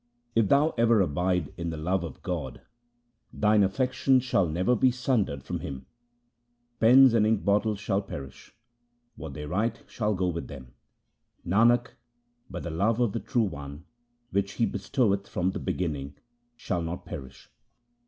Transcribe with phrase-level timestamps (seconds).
[0.33, 2.61] If thou ever abide in the love of God,
[3.31, 5.85] thine affection shall never be sundered from Him.
[6.79, 8.51] Pens and ink bottles shall perish—
[9.15, 10.73] what they write shall go with them—
[11.47, 11.89] Nanak,
[12.49, 13.85] but the love of the True One
[14.31, 16.15] which He bestoweth from the beginning
[16.55, 17.51] shall not perish.